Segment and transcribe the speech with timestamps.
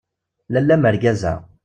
[0.53, 1.33] Lalla mergaza!